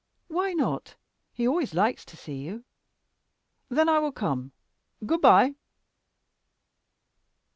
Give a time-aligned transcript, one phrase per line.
[0.29, 0.95] "Why not?
[1.31, 2.63] He always likes to see you."
[3.69, 4.51] "Then I will come.
[5.05, 5.53] Good bye."